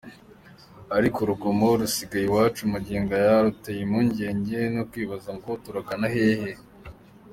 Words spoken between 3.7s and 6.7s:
impungenge no kwibaza ngo turagana hehe?